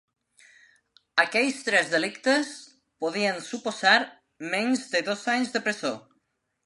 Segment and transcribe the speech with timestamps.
[1.23, 2.49] Aquells tres delictes
[3.05, 3.95] podien suposar
[4.55, 5.93] menys de dos anys de presó.